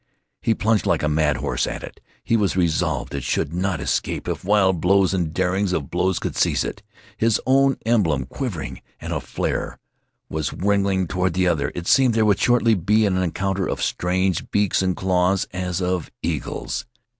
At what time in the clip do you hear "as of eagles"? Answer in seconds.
15.53-16.87